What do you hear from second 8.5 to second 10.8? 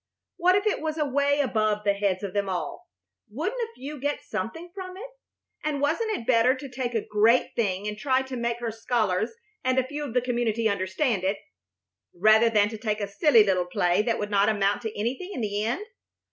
her scholars and a few of the community